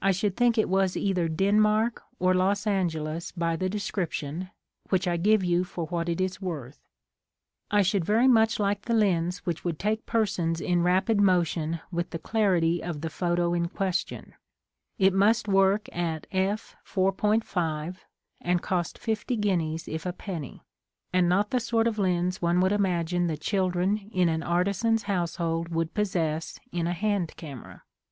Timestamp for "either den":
0.96-1.60